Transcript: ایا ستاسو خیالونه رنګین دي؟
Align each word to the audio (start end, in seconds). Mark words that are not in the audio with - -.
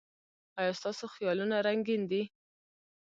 ایا 0.59 0.71
ستاسو 0.79 1.05
خیالونه 1.15 1.55
رنګین 1.67 2.01
دي؟ 2.11 2.21